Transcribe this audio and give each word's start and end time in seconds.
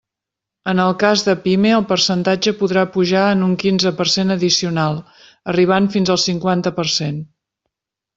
En 0.71 0.79
el 0.83 0.93
cas 1.01 1.23
de 1.25 1.33
pime, 1.41 1.73
el 1.79 1.83
percentatge 1.91 2.53
podrà 2.61 2.85
pujar 2.95 3.25
en 3.33 3.43
un 3.49 3.51
quinze 3.65 3.91
per 3.99 4.07
cent 4.15 4.37
addicional, 4.37 4.97
arribant 5.53 5.91
fins 5.97 6.13
al 6.15 6.21
cinquanta 6.23 6.73
per 6.81 6.87
cent. 6.95 7.21